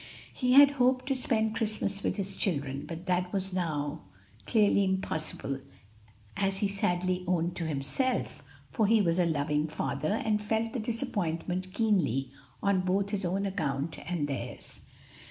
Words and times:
He 0.33 0.53
had 0.53 0.71
hoped 0.71 1.05
to 1.09 1.15
spend 1.15 1.53
Christmas 1.53 2.01
with 2.01 2.15
his 2.15 2.35
children, 2.35 2.85
but 2.87 3.05
that 3.05 3.31
was 3.31 3.53
now 3.53 4.01
clearly 4.47 4.83
impossible, 4.83 5.59
as 6.35 6.57
he 6.57 6.67
sadly 6.67 7.23
owned 7.27 7.55
to 7.57 7.67
himself, 7.67 8.43
for 8.71 8.87
he 8.87 8.99
was 8.99 9.19
a 9.19 9.27
loving 9.27 9.67
father 9.67 10.15
and 10.15 10.41
felt 10.41 10.73
the 10.73 10.79
disappointment 10.79 11.71
keenly 11.75 12.31
on 12.63 12.81
both 12.81 13.11
his 13.11 13.25
own 13.25 13.45
account 13.45 13.99
and 14.11 14.27
theirs. 14.27 14.85